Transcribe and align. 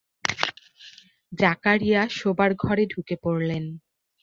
জাকারিয়া 1.31 2.01
শোবার 2.17 2.51
ঘরে 2.55 2.83
ঢুকে 2.85 3.15
পড়লেন। 3.23 3.63